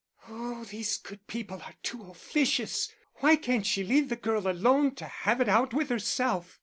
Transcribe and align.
"Oh, 0.27 0.63
these 0.63 0.97
good 0.97 1.27
people 1.27 1.61
are 1.61 1.75
too 1.83 2.09
officious! 2.09 2.91
Why 3.17 3.35
can't 3.35 3.67
she 3.67 3.83
leave 3.83 4.09
the 4.09 4.15
girl 4.15 4.47
alone 4.47 4.95
to 4.95 5.05
have 5.05 5.39
it 5.39 5.47
out 5.47 5.75
with 5.75 5.89
herself!" 5.89 6.59